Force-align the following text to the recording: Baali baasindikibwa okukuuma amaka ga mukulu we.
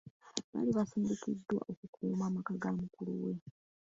Baali 0.51 0.71
baasindikibwa 0.77 1.55
okukuuma 1.71 2.23
amaka 2.29 2.51
ga 2.61 2.69
mukulu 2.77 3.13
we. 3.23 3.33